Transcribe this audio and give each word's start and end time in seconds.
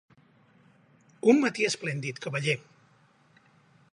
Un 1.33 1.43
matí 1.43 1.67
esplèndid, 1.69 2.23
cavaller. 2.25 2.59